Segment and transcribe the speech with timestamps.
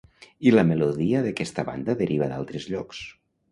[0.51, 3.07] I la melodia d'aquesta banda deriva d'altres llocs.